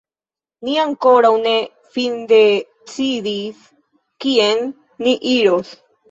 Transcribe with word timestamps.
Ni 0.67 0.71
ankoraŭ 0.83 1.29
ne 1.41 1.51
findecidis 1.97 3.59
kien 4.25 4.63
ni 5.05 5.13
iros. 5.33 5.75